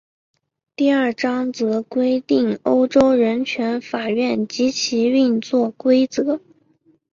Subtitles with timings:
[0.75, 6.41] 第二章则规定欧洲人权法院及其运作规则。